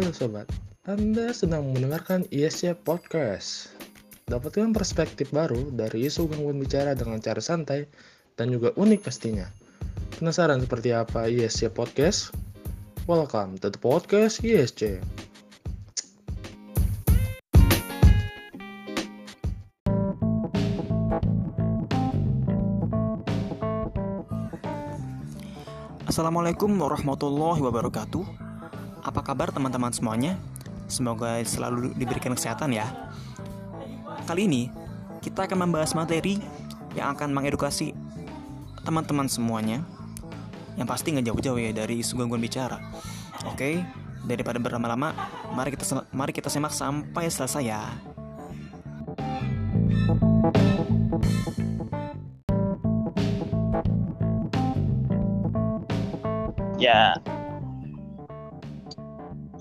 [0.00, 0.48] Halo sobat,
[0.88, 3.68] Anda sedang mendengarkan ISC Podcast.
[4.32, 7.84] Dapatkan perspektif baru dari isu gangguan bicara dengan cara santai
[8.32, 9.44] dan juga unik pastinya.
[10.16, 12.32] Penasaran seperti apa ISC Podcast?
[13.04, 15.04] Welcome to the podcast ISC.
[26.08, 28.49] Assalamualaikum warahmatullahi wabarakatuh.
[29.00, 30.36] Apa kabar teman-teman semuanya?
[30.84, 32.84] Semoga selalu diberikan kesehatan ya.
[34.28, 34.68] Kali ini
[35.24, 36.36] kita akan membahas materi
[36.92, 37.96] yang akan mengedukasi
[38.84, 39.80] teman-teman semuanya.
[40.76, 42.76] Yang pasti nggak jauh-jauh ya dari isu gangguan bicara.
[43.48, 43.80] Oke,
[44.28, 45.16] daripada berlama-lama,
[45.56, 47.82] mari kita mari kita simak sampai selesai ya.
[56.80, 57.16] Ya.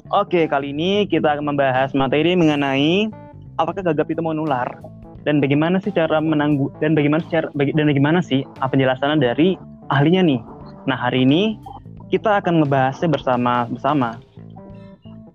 [0.09, 3.13] Oke, kali ini kita akan membahas materi mengenai
[3.61, 4.65] apakah gagap itu menular
[5.21, 9.53] dan bagaimana sih cara menanggu dan bagaimana cara dan bagaimana sih penjelasannya dari
[9.93, 10.41] ahlinya nih.
[10.89, 11.61] Nah, hari ini
[12.09, 14.17] kita akan membahasnya bersama bersama.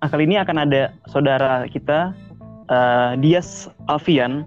[0.03, 2.11] Nah, kali ini akan ada saudara kita
[2.67, 4.43] uh, Dias Alfian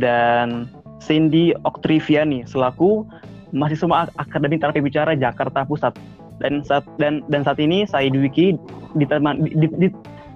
[0.00, 0.72] dan
[1.04, 3.04] Cindy Oktriviani selaku
[3.52, 8.56] mahasiswa Akademi Terapi Bicara Jakarta Pusat dan saat dan dan saat ini saya Dwiki
[8.96, 9.52] ditemani,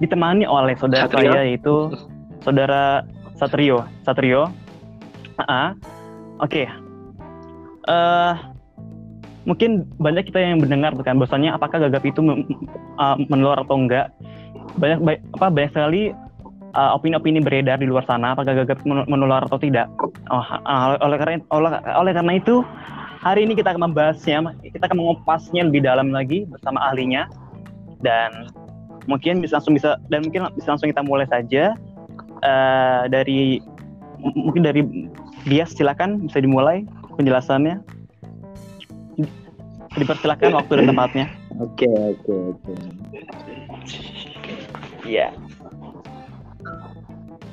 [0.01, 1.33] ditemani oleh saudara Satrio.
[1.33, 1.75] saya yaitu
[2.41, 2.83] saudara
[3.37, 4.49] Satrio Satrio
[5.37, 5.69] uh -uh.
[6.41, 6.67] oke okay.
[7.89, 8.35] uh, eh,
[9.49, 12.21] mungkin banyak kita yang mendengar kan bahwasanya apakah gagap itu
[13.01, 14.13] uh, menular atau enggak
[14.77, 16.03] banyak ba apa banyak sekali
[16.77, 19.89] uh, opini-opini beredar di luar sana apakah gagap menular atau tidak
[20.31, 22.63] oh, uh, oleh karena oleh, oleh karena itu
[23.21, 27.29] Hari ini kita akan membahasnya, kita akan mengupasnya lebih dalam lagi bersama ahlinya
[28.01, 28.49] dan
[29.05, 31.77] mungkin bisa langsung bisa dan mungkin bisa langsung kita mulai saja
[32.41, 33.61] uh, dari
[34.25, 34.81] mungkin dari
[35.45, 36.89] dia silakan bisa dimulai
[37.21, 37.85] penjelasannya.
[40.01, 41.27] Dipersilakan waktu dan tempatnya.
[41.61, 42.73] Oke oke oke.
[45.05, 45.29] Iya.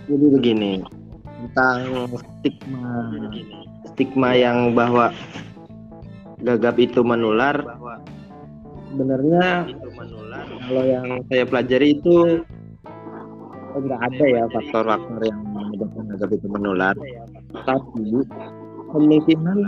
[0.07, 0.79] Jadi begini
[1.43, 3.11] tentang stigma
[3.91, 5.11] stigma yang bahwa
[6.41, 7.55] gagap itu menular.
[8.87, 9.67] Sebenarnya
[10.67, 12.41] kalau yang saya pelajari itu
[13.77, 16.95] enggak ada ya faktor-faktor yang menyebabkan gagap itu menular.
[17.65, 18.25] Tapi
[18.89, 19.59] kemungkinan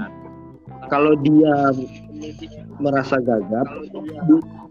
[0.87, 1.75] kalau dia
[2.79, 3.67] merasa gagap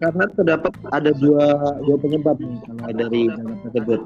[0.01, 1.45] karena terdapat ada dua
[1.85, 2.59] dua penyebab nih
[2.97, 4.01] dari gagap tersebut.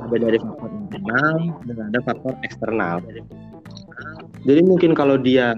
[0.00, 1.36] Ada dari faktor internal
[1.66, 3.02] dan ada faktor eksternal.
[4.46, 5.52] Jadi mungkin kalau dia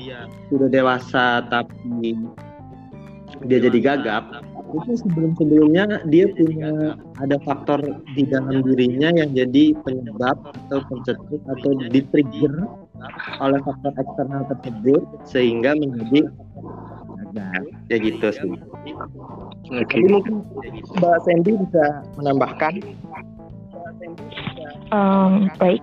[0.00, 2.16] dia sudah dewasa tapi
[3.44, 4.24] dia jadi gagap
[4.70, 7.82] itu sebelum sebelumnya dia punya ada faktor
[8.14, 12.54] di dalam dirinya yang jadi penyebab atau pencetus atau di trigger
[13.42, 16.30] oleh faktor eksternal tersebut sehingga menjadi
[17.90, 18.52] ya gitu sih.
[19.70, 19.86] Oke.
[19.86, 20.02] Okay.
[20.06, 20.42] mungkin
[20.98, 21.84] Mbak Sandy bisa
[22.18, 22.74] menambahkan.
[24.90, 25.82] Um, baik.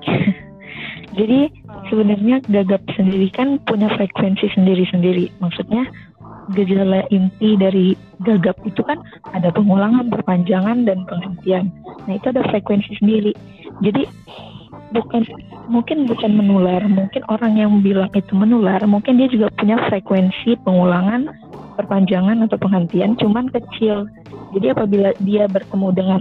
[1.18, 1.50] Jadi
[1.90, 5.32] sebenarnya gagap sendiri kan punya frekuensi sendiri-sendiri.
[5.40, 5.88] Maksudnya
[6.56, 9.00] gejala inti dari gagap itu kan
[9.36, 11.72] ada pengulangan, perpanjangan, dan penghentian.
[12.08, 13.36] Nah itu ada frekuensi sendiri.
[13.84, 14.08] Jadi
[14.96, 15.28] bukan
[15.68, 21.28] mungkin bukan menular, mungkin orang yang bilang itu menular, mungkin dia juga punya frekuensi pengulangan,
[21.76, 24.08] perpanjangan atau penghentian, cuman kecil.
[24.56, 26.20] Jadi apabila dia bertemu dengan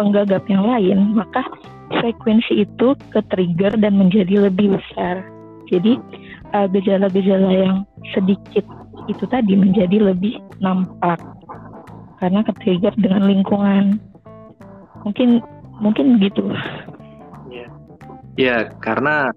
[0.00, 1.44] penggagap yang lain, maka
[1.90, 5.22] frekuensi itu ke trigger dan menjadi lebih besar.
[5.70, 5.98] Jadi
[6.54, 7.76] uh, gejala-gejala uh, yang
[8.14, 8.66] sedikit
[9.06, 11.18] itu tadi menjadi lebih nampak
[12.18, 13.98] karena ke trigger dengan lingkungan.
[15.06, 15.42] Mungkin
[15.78, 16.50] mungkin gitu.
[17.50, 17.66] Ya,
[18.34, 19.30] ya karena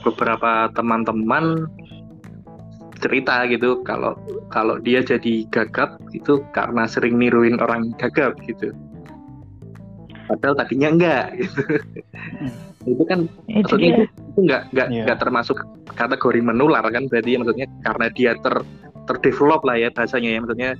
[0.00, 1.68] beberapa teman-teman
[3.00, 4.12] cerita gitu kalau
[4.52, 8.76] kalau dia jadi gagap itu karena sering niruin orang gagap gitu
[10.30, 11.60] padahal tadinya enggak gitu.
[12.14, 12.52] Hmm.
[12.86, 13.18] itu kan
[13.50, 15.02] itu maksudnya itu, itu enggak enggak yeah.
[15.04, 15.58] enggak termasuk
[15.98, 18.54] kategori menular kan berarti maksudnya karena dia ter
[19.10, 20.70] terdevelop lah ya bahasanya ya maksudnya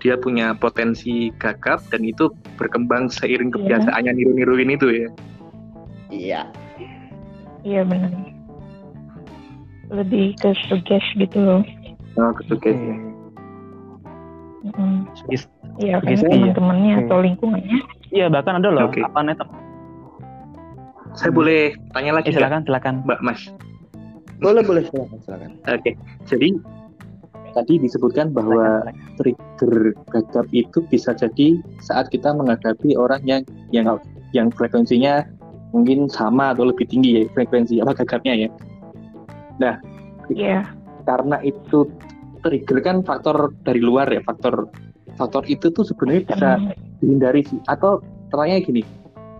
[0.00, 3.56] dia punya potensi gagap dan itu berkembang seiring iya.
[3.58, 5.08] kebiasaannya niru-niruin itu ya
[6.08, 6.42] iya
[7.66, 8.14] iya benar
[9.90, 11.62] lebih ke suges gitu loh
[12.16, 14.96] oh ke suges mm -hmm.
[15.80, 19.06] Iya, kan teman-temannya atau lingkungannya Iya bahkan ada loh okay.
[19.06, 19.38] apa net.
[21.14, 22.30] Saya boleh tanya lagi?
[22.30, 22.94] Eh, silakan silakan.
[23.06, 23.40] Mbak Mas.
[24.42, 25.50] Boleh boleh silakan silakan.
[25.66, 25.94] Oke okay.
[26.26, 26.48] jadi
[27.50, 28.86] tadi disebutkan bahwa
[29.18, 33.42] trigger gagap itu bisa jadi saat kita menghadapi orang yang
[33.74, 33.98] yang
[34.30, 35.26] yang frekuensinya
[35.74, 38.48] mungkin sama atau lebih tinggi ya frekuensi apa gagapnya ya.
[39.62, 39.74] Nah,
[40.30, 40.66] Iya.
[41.06, 41.90] karena itu
[42.42, 44.70] trigger kan faktor dari luar ya, faktor
[45.18, 46.89] faktor itu tuh sebenarnya bisa Hmm.
[47.00, 47.58] Dihindari sih.
[47.66, 48.82] Atau pertanyaannya gini,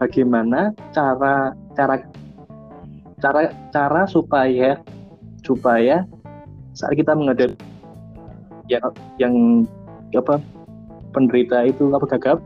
[0.01, 2.01] bagaimana cara cara
[3.21, 4.81] cara cara supaya
[5.45, 6.09] supaya
[6.73, 7.57] saat kita menghadapi
[8.71, 8.85] yang
[9.21, 9.35] yang
[10.17, 10.41] apa
[11.13, 12.39] penderita itu apa gagap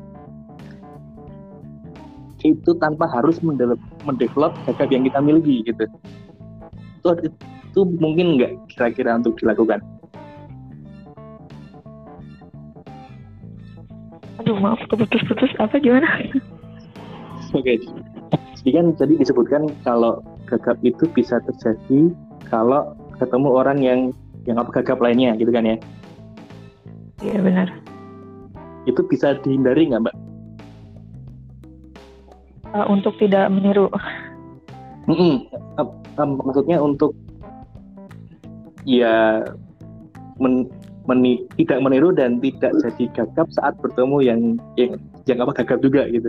[2.45, 5.85] itu tanpa harus mendevelop, mendevelop gagap yang kita miliki gitu
[7.01, 7.09] itu
[7.73, 9.81] itu mungkin nggak kira-kira untuk dilakukan
[14.45, 16.05] Aduh maaf keputus-putus apa gimana?
[17.57, 17.81] Oke.
[18.61, 22.13] Jadi kan tadi disebutkan kalau gagap itu bisa terjadi
[22.53, 24.01] kalau ketemu orang yang
[24.45, 25.77] yang apa gagap lainnya gitu kan ya.
[27.25, 27.73] Iya benar.
[28.85, 30.17] Itu bisa dihindari nggak mbak?
[32.77, 33.89] Uh, untuk tidak meniru.
[35.09, 35.49] Mm-mm.
[35.81, 37.17] Em- em, maksudnya untuk
[38.85, 39.41] ya
[40.37, 40.69] men-
[41.05, 44.41] meni- tidak meniru dan tidak jadi gagap saat bertemu yang
[44.75, 44.91] yang
[45.25, 46.29] yang apa gagap juga gitu.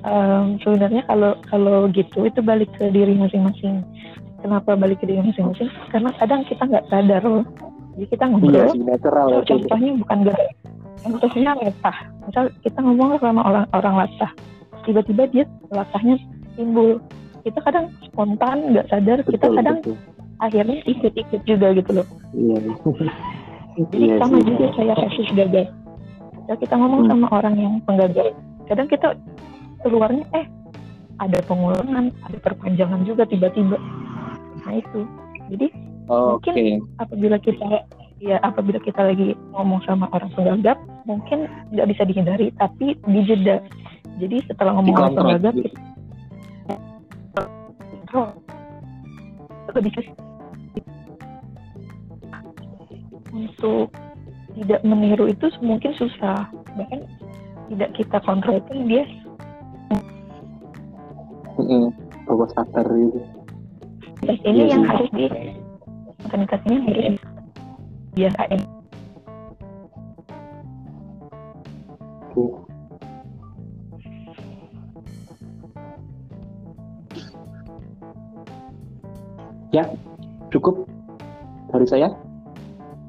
[0.00, 3.84] Um, sebenarnya kalau kalau gitu itu balik ke diri masing-masing.
[4.40, 5.68] Kenapa balik ke diri masing-masing?
[5.92, 7.44] Karena kadang kita nggak sadar loh.
[7.94, 8.68] Jadi kita Iya ngobrol.
[8.72, 9.48] sih natural Oh, itu.
[9.52, 10.40] contohnya bukan gak
[11.00, 11.96] contohnya latah
[12.28, 14.30] misal kita ngomong sama orang orang latah
[14.84, 16.16] tiba-tiba dia latahnya
[16.54, 17.00] timbul
[17.40, 19.96] kita kadang spontan nggak sadar kita Betul, kadang betul.
[20.40, 22.58] Akhirnya ikut-ikut juga gitu loh Iya.
[23.76, 25.66] jadi Iya sama juga kayak kasus gagal
[26.40, 27.10] Kalau kita ngomong Hmm.
[27.12, 28.28] sama orang yang penggagal
[28.66, 29.08] kadang kita
[29.80, 30.46] keluarnya eh
[31.18, 33.76] ada pengulangan ada perpanjangan juga tiba-tiba
[34.64, 35.00] nah itu
[35.48, 35.66] jadi
[36.10, 36.50] Oke.
[36.50, 37.86] Mungkin- apabila kita
[38.18, 43.62] ya apabila kita lagi ngomong sama orang penggagap mungkin nggak bisa dihindari tapi dijeda
[44.18, 45.14] jadi setelah ngomong orang
[45.54, 45.70] gitu.
[48.04, 48.20] kita
[49.72, 49.92] lebih
[53.50, 53.90] untuk
[54.54, 57.02] tidak meniru itu mungkin susah bahkan
[57.70, 59.04] tidak kita kontrol itu dia.
[62.26, 63.20] Bawa sadar gitu.
[64.46, 65.26] ini yang harus di
[66.22, 67.16] rutinitas ini harus
[68.14, 68.62] biasain
[79.70, 79.86] Ya,
[80.50, 80.82] cukup
[81.70, 82.10] dari saya.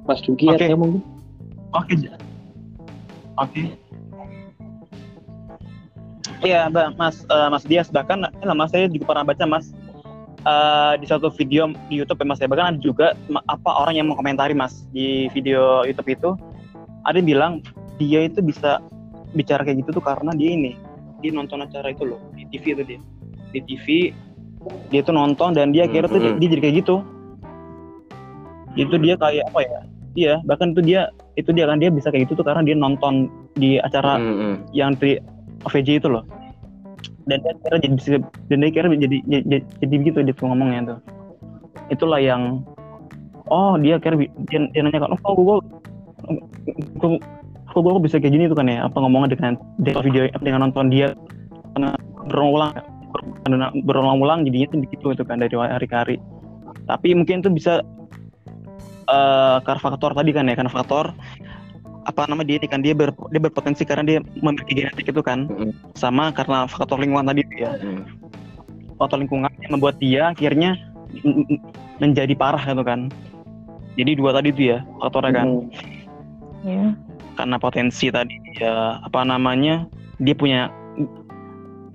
[0.05, 0.65] Mas Duki Oke.
[0.65, 1.01] ada mungkin?
[1.71, 1.93] Oke.
[3.37, 3.61] Oke.
[6.41, 9.69] Iya, Mbak, Mas eh, Mas Dias bahkan eh, Mas saya juga pernah baca Mas
[10.41, 13.13] eh, di satu video di YouTube ya Mas ya bahkan ada juga
[13.45, 16.29] apa orang yang mengomentari Mas di video YouTube itu
[17.05, 17.53] ada yang bilang
[18.01, 18.81] dia itu bisa
[19.37, 20.73] bicara kayak gitu tuh karena dia ini
[21.21, 22.99] dia nonton acara itu loh di TV itu dia
[23.53, 23.85] di TV
[24.89, 26.37] dia tuh nonton dan dia akhirnya tuh Mhm.
[26.41, 26.95] dia jadi kayak gitu
[28.75, 29.79] itu dia kayak apa ya?
[30.11, 31.07] Dia bahkan itu dia
[31.39, 34.67] itu dia kan dia bisa kayak gitu tuh karena dia nonton di acara Mm-mm.
[34.75, 35.19] yang di
[35.67, 36.27] OVJ itu loh.
[37.29, 38.07] Dan dia akhirnya jadi bisa
[38.51, 40.99] dan dia akhirnya jadi jadi, jadi, jadi begitu dia tuh ngomongnya tuh.
[41.91, 42.63] Itulah yang
[43.47, 45.57] oh dia bi- dia, dia nanya kan oh gue
[46.99, 47.11] kok
[47.71, 48.83] kok gue bisa kayak gini tuh kan ya?
[48.83, 51.15] Apa ngomongnya dengan dengan video dengan nonton dia
[51.71, 51.95] karena
[52.27, 52.71] berulang
[53.87, 56.15] berulang-ulang jadinya tuh begitu itu kan dari hari ke hari.
[56.87, 57.79] Tapi mungkin itu bisa
[59.09, 61.15] eh karena faktor tadi kan ya karena faktor
[62.09, 65.45] apa nama dia ini kan dia ber, dia berpotensi karena dia memiliki genetik itu kan
[65.45, 65.69] Mm-mm.
[65.93, 68.01] sama karena faktor lingkungan tadi itu ya Mm.
[68.97, 70.77] faktor lingkungan yang membuat dia akhirnya
[72.01, 73.09] menjadi parah gitu kan
[73.97, 75.47] jadi dua tadi itu ya faktornya kan
[76.65, 76.65] Mm.
[76.65, 76.83] ya
[77.37, 79.85] karena potensi tadi ya apa namanya
[80.21, 80.69] dia punya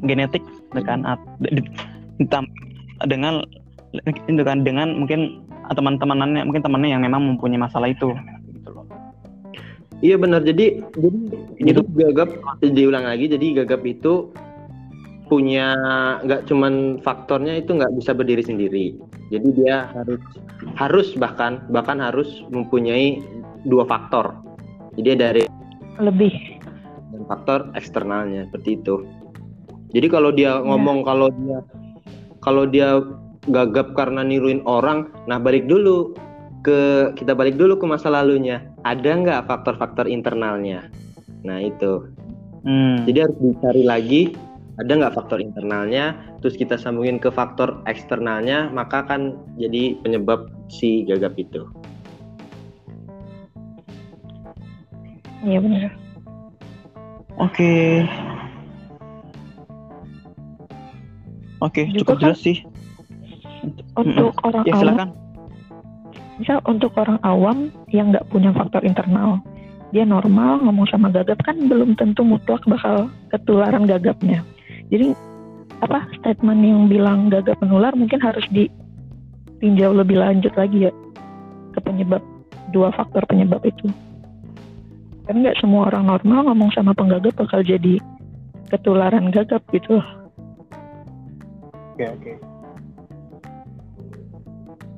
[0.07, 1.03] genetik gitu kan
[3.07, 3.43] dengan
[4.07, 8.15] itu kan dengan mungkin teman-temanannya mungkin temannya yang memang mempunyai masalah itu
[8.55, 8.87] gitu loh
[10.05, 10.45] Iya benar.
[10.45, 11.19] Jadi jadi
[11.57, 11.81] Gitu.
[11.81, 11.81] jadi
[12.13, 12.29] gagap
[12.61, 13.33] diulang lagi.
[13.33, 14.29] Jadi gagap itu
[15.27, 15.75] punya
[16.23, 18.87] nggak cuman faktornya itu nggak bisa berdiri sendiri.
[19.33, 20.21] Jadi dia harus
[20.77, 23.25] harus bahkan bahkan harus mempunyai
[23.65, 24.37] dua faktor.
[25.01, 25.43] Jadi dari
[25.97, 26.33] lebih
[27.11, 29.03] dan faktor eksternalnya seperti itu.
[29.97, 31.59] Jadi kalau dia ngomong kalau dia
[32.45, 33.01] kalau dia
[33.51, 36.15] gagap karena niruin orang, nah balik dulu
[36.67, 38.63] ke kita balik dulu ke masa lalunya.
[38.83, 40.87] Ada nggak faktor-faktor internalnya?
[41.47, 42.11] Nah itu.
[42.67, 43.07] hmm.
[43.07, 44.23] Jadi harus dicari lagi
[44.77, 46.13] ada nggak faktor internalnya
[46.45, 51.65] terus kita sambungin ke faktor eksternalnya maka kan jadi penyebab si gagap itu
[55.47, 55.95] Iya benar.
[57.39, 58.03] Oke.
[61.63, 62.57] Oke, Juga cukup kan jelas sih.
[63.97, 65.09] Untuk orang Ya awam, silakan.
[66.37, 67.59] misal untuk orang awam
[67.91, 69.41] yang nggak punya faktor internal,
[69.91, 74.43] dia normal ngomong sama gagap kan belum tentu mutlak bakal ketularan gagapnya.
[74.93, 75.15] Jadi
[75.83, 80.93] apa statement yang bilang gagap menular mungkin harus ditinjau lebih lanjut lagi ya
[81.77, 82.23] ke penyebab
[82.73, 83.89] dua faktor penyebab itu.
[85.27, 87.99] Kan nggak semua orang normal ngomong sama penggagap bakal jadi
[88.71, 89.99] ketularan gagap gitu.
[91.97, 92.33] Oke, oke.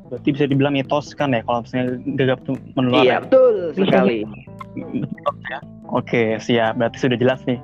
[0.08, 3.02] Berarti bisa dibilang mitos kan ya kalau misalnya gagap itu menular.
[3.04, 3.18] iya ya?
[3.24, 4.18] betul sekali
[4.76, 5.58] Mitos ya.
[5.88, 6.76] Oke, siap.
[6.76, 7.56] Berarti sudah jelas nih.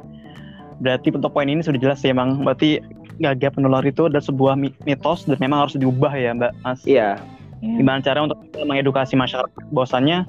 [0.80, 2.40] Berarti untuk poin ini sudah jelas ya, Bang.
[2.40, 2.80] Berarti
[3.20, 6.80] gagap menular itu adalah sebuah mi- mitos dan memang harus diubah ya, Mbak Mas.
[6.84, 7.16] iya
[7.64, 7.80] Ya.
[7.80, 10.28] Gimana cara untuk mengedukasi masyarakat bahwasannya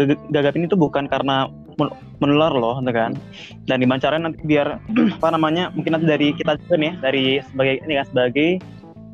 [0.00, 1.44] gag- gagap ini tuh bukan karena
[1.76, 1.92] men-
[2.24, 3.12] menular loh, gitu kan?
[3.68, 4.80] Dan gimana caranya nanti biar
[5.20, 8.48] apa namanya mungkin nanti dari kita juga nih dari sebagai ini kan sebagai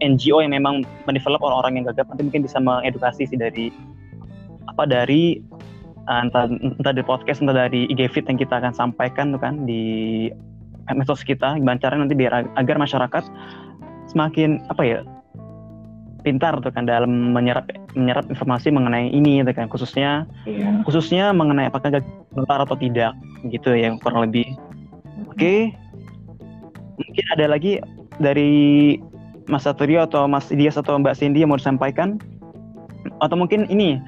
[0.00, 3.73] NGO yang memang mendevelop orang-orang yang gagap nanti mungkin bisa mengedukasi sih dari
[4.67, 5.41] apa dari
[6.05, 9.65] uh, entah, entah dari podcast entah dari IG Fit yang kita akan sampaikan tuh kan
[9.65, 10.29] di
[10.93, 13.25] medsos kita gimana caranya nanti biar ag- agar masyarakat
[14.07, 15.00] semakin apa ya
[16.23, 20.83] pintar tuh kan dalam menyerap menyerap informasi mengenai ini gitu kan khususnya Iya.
[20.83, 22.03] khususnya mengenai apakah
[22.35, 23.15] menular atau tidak
[23.50, 24.47] gitu ya kurang lebih
[25.31, 25.55] oke
[26.99, 27.79] mungkin ada lagi
[28.19, 28.95] dari
[29.47, 32.19] Mas Satrio atau Mas Dias atau Mbak Cindy yang mau disampaikan?
[33.23, 34.03] Atau mungkin ini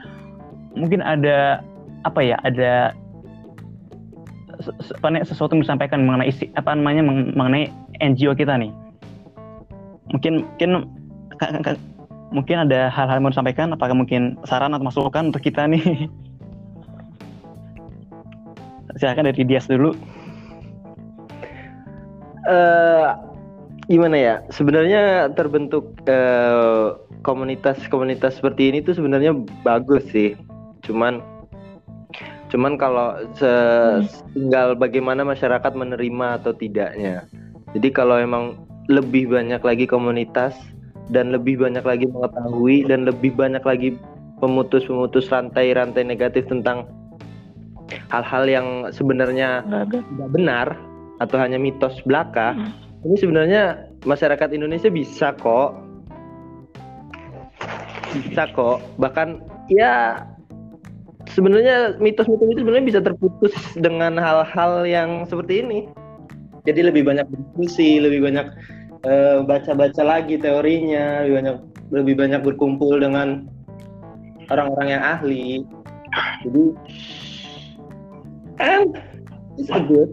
[0.74, 1.62] mungkin ada
[2.02, 2.94] apa ya ada
[5.22, 7.70] sesuatu yang disampaikan mengenai isi apa namanya meng- mengenai
[8.02, 8.74] NGO kita nih.
[10.10, 10.70] Mungkin mungkin
[12.34, 13.70] mungkin ada hal-hal yang mau disampaikan?
[13.70, 15.82] Apakah mungkin saran atau masukan untuk kita nih?
[18.98, 19.94] Silakan dari Dias dulu.
[22.50, 23.27] Eh
[23.88, 24.34] gimana ya?
[24.52, 30.36] Sebenarnya terbentuk eh, komunitas-komunitas seperti ini tuh sebenarnya bagus sih.
[30.84, 31.24] Cuman
[32.48, 37.24] cuman kalau se- tinggal bagaimana masyarakat menerima atau tidaknya.
[37.76, 38.56] Jadi kalau emang
[38.88, 40.56] lebih banyak lagi komunitas
[41.12, 43.96] dan lebih banyak lagi mengetahui dan lebih banyak lagi
[44.40, 46.88] pemutus-pemutus rantai-rantai negatif tentang
[48.12, 50.66] hal-hal yang sebenarnya tidak benar
[51.20, 52.56] atau hanya mitos belaka
[53.06, 53.62] ini sebenarnya
[54.02, 55.78] masyarakat Indonesia bisa kok.
[58.10, 58.82] Bisa kok.
[58.98, 59.38] Bahkan
[59.70, 60.24] ya
[61.30, 65.80] sebenarnya mitos-mitos itu sebenarnya bisa terputus dengan hal-hal yang seperti ini.
[66.66, 68.46] Jadi lebih banyak diskusi lebih banyak
[69.06, 71.56] eh, baca-baca lagi teorinya lebih banyak
[71.88, 73.46] lebih banyak berkumpul dengan
[74.50, 75.62] orang-orang yang ahli.
[76.42, 76.64] Jadi
[78.58, 78.90] and
[79.54, 80.10] it's a good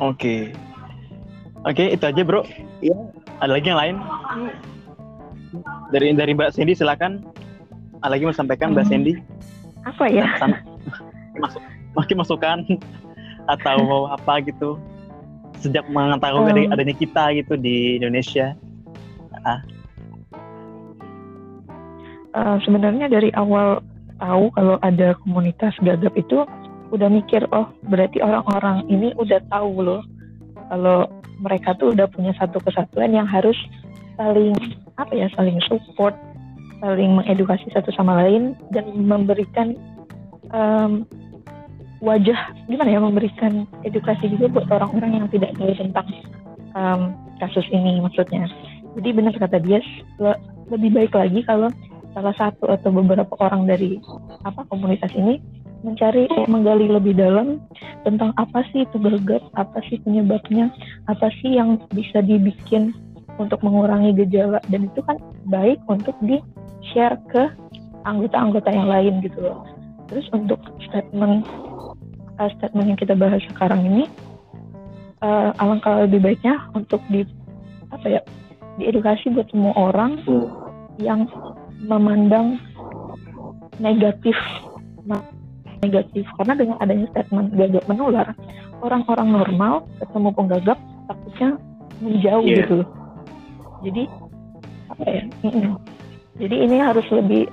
[0.00, 0.56] Oke.
[1.60, 2.48] Oke, itu aja, Bro.
[2.80, 2.96] Iya.
[3.44, 3.96] Ada lagi yang lain?
[5.92, 7.20] Dari dari Mbak Cindy silakan.
[8.00, 8.92] Ada lagi mau sampaikan Mbak Hmm.
[8.96, 9.12] Cindy?
[9.84, 10.24] Apa ya?
[10.40, 10.56] Sama.
[11.36, 12.58] Masuk, makin masukan
[13.46, 14.80] atau mau apa gitu?
[15.60, 16.48] Sejak mengetahui Hmm.
[16.48, 18.56] dari adanya kita gitu di Indonesia.
[22.30, 23.82] Eh, sebenarnya dari awal
[24.16, 26.46] tahu kalau ada komunitas gagap itu
[26.90, 30.02] udah mikir oh berarti orang-orang ini udah tahu loh
[30.70, 31.06] kalau
[31.40, 33.56] mereka tuh udah punya satu kesatuan yang harus
[34.20, 34.54] saling
[35.00, 36.12] apa ya saling support
[36.80, 39.76] saling mengedukasi satu sama lain dan memberikan
[40.52, 41.08] em,
[42.00, 46.08] wajah gimana ya memberikan edukasi juga buat orang-orang yang tidak tahu tentang
[46.76, 47.00] em,
[47.40, 48.44] kasus ini maksudnya.
[49.00, 49.80] Jadi benar kata dia
[50.20, 51.72] le- lebih baik lagi kalau
[52.12, 53.96] salah satu atau beberapa orang dari
[54.42, 55.38] apa komunitas ini
[55.80, 57.60] mencari menggali lebih dalam
[58.04, 60.68] tentang apa sih itu gagap, apa sih penyebabnya,
[61.08, 62.92] apa sih yang bisa dibikin
[63.40, 65.16] untuk mengurangi gejala dan itu kan
[65.48, 66.36] baik untuk di
[66.92, 67.48] share ke
[68.04, 69.64] anggota-anggota yang lain gitu loh.
[70.12, 71.48] Terus untuk statement
[72.36, 74.04] uh, statement yang kita bahas sekarang ini
[75.24, 77.24] uh, alangkah lebih baiknya untuk di
[77.88, 78.22] apa ya
[78.76, 80.20] diedukasi buat semua orang
[81.00, 81.28] yang
[81.80, 82.60] memandang
[83.80, 84.36] negatif
[85.80, 88.26] negatif karena dengan adanya statement gagap menular
[88.84, 91.48] orang-orang normal ketemu penggagap takutnya
[92.00, 92.56] menjauh Iya.
[92.64, 92.88] gitu loh
[93.80, 94.02] jadi
[94.92, 95.22] apa ya
[96.40, 97.48] jadi ini harus lebih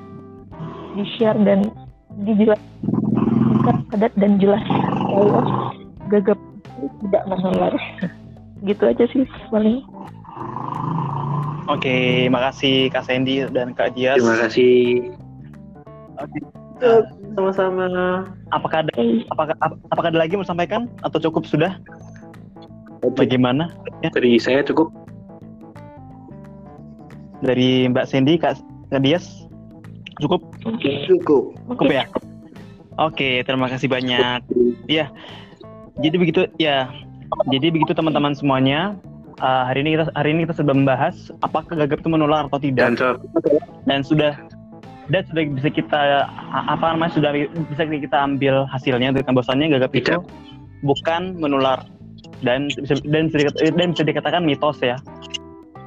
[0.97, 1.67] di share dan
[2.25, 4.63] dijelaskan padat dan jelas
[5.11, 5.41] bahwa
[6.09, 6.39] gagap
[7.03, 7.73] tidak menular
[8.65, 9.83] gitu aja sih paling
[11.67, 14.23] Oke, makasih Kak Sandy dan Kak Dias.
[14.23, 15.11] Terima kasih.
[16.15, 16.39] Oke.
[17.33, 17.85] Sama-sama.
[18.49, 19.25] Apakah ada Oke.
[19.29, 21.77] apakah ap- apakah ada lagi mau sampaikan atau cukup sudah?
[23.13, 23.69] Bagaimana?
[24.01, 24.89] Ya, Dari saya cukup.
[27.37, 28.57] dari Mbak Sandy, Kak,
[28.89, 29.45] Kak Dias,
[30.17, 31.53] cukup Cukup.
[31.69, 32.09] cukup ya.
[32.97, 34.41] Oke, terima kasih banyak.
[34.89, 35.13] Ya,
[36.01, 36.89] jadi begitu ya.
[37.45, 38.97] Jadi begitu teman-teman semuanya.
[39.37, 42.97] Eh, hari ini kita hari ini kita sudah membahas apakah gagap itu menular atau tidak.
[42.97, 43.21] Dan
[43.85, 44.33] dan sudah
[45.07, 46.01] dan sudah bisa kita
[46.51, 47.31] apa namanya sudah
[47.71, 50.23] bisa kita ambil hasilnya dengan bahwasannya gagap itu Tidak.
[50.83, 51.83] bukan menular
[52.43, 54.99] dan bisa dan bisa, dikata- dan bisa dikatakan mitos ya.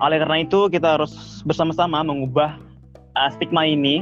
[0.01, 2.57] Oleh karena itu kita harus bersama-sama mengubah
[3.15, 4.01] uh, stigma ini.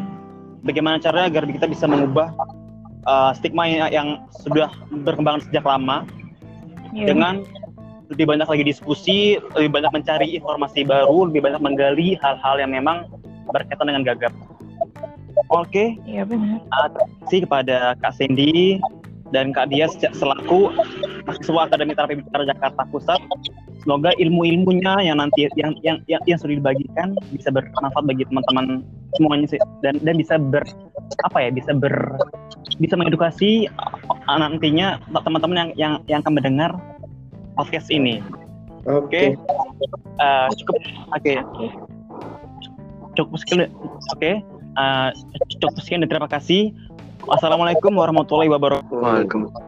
[0.63, 2.35] Bagaimana caranya agar kita bisa mengubah
[3.07, 4.09] uh, stigma yang, yang
[4.43, 4.71] sudah
[5.07, 6.03] berkembang sejak lama
[6.97, 7.13] Iya.
[7.13, 7.45] dengan
[8.09, 13.05] lebih banyak lagi diskusi, lebih banyak mencari informasi baru, lebih banyak menggali hal-hal yang memang
[13.53, 14.33] berkaitan dengan gagap.
[15.49, 18.77] Oke, iya benar uh, terima kasih kepada Kak Cindy
[19.33, 20.73] dan Kak Dias selaku
[21.25, 23.21] mahasiswa Akademi Terapi Bicara Jakarta Pusat.
[23.85, 28.85] Semoga ilmu-ilmunya yang nanti yang yang yang, yang sudah dibagikan bisa bermanfaat bagi teman-teman
[29.17, 30.61] semuanya sih dan dan bisa ber
[31.25, 31.95] apa ya bisa ber
[32.77, 33.71] bisa mengedukasi
[34.29, 36.77] nantinya teman-teman yang yang yang akan mendengar
[37.57, 38.21] podcast ini.
[38.85, 39.37] Oke.
[40.21, 40.77] Uh, cukup
[41.17, 41.35] oke.
[43.17, 43.73] Cukup sekian.
[44.13, 44.45] Oke.
[44.79, 45.11] Uh,
[45.59, 46.71] cukup sekian dan terima kasih.
[47.27, 48.95] Wassalamualaikum warahmatullahi wabarakatuh.
[48.95, 49.67] Waalaikumsalam.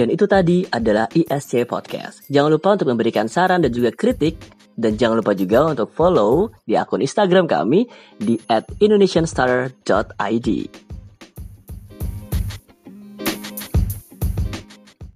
[0.00, 2.24] Dan itu tadi adalah ISC Podcast.
[2.32, 4.40] Jangan lupa untuk memberikan saran dan juga kritik.
[4.72, 7.84] Dan jangan lupa juga untuk follow di akun Instagram kami
[8.16, 8.40] di
[8.80, 10.48] @indonesianstarter.id.